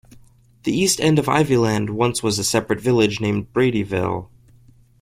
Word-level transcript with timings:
The 0.63 0.71
east 0.75 0.99
end 0.99 1.19
of 1.19 1.27
Ivyland 1.27 1.91
once 1.91 2.23
was 2.23 2.39
a 2.39 2.43
separate 2.43 2.81
village 2.81 3.21
named 3.21 3.53
Bradyville. 3.53 4.29